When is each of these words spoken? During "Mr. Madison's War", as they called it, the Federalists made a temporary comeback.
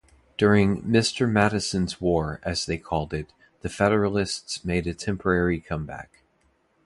During 0.35 0.81
"Mr. 0.81 1.29
Madison's 1.31 2.01
War", 2.01 2.39
as 2.41 2.65
they 2.65 2.79
called 2.79 3.13
it, 3.13 3.31
the 3.61 3.69
Federalists 3.69 4.65
made 4.65 4.87
a 4.87 4.95
temporary 4.95 5.59
comeback. 5.59 6.23